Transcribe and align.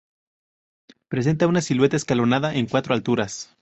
Presenta 1.09 1.45
una 1.45 1.61
silueta 1.61 1.95
escalonada 1.95 2.55
en 2.55 2.65
cuatro 2.65 2.95
alturas. 2.95 3.55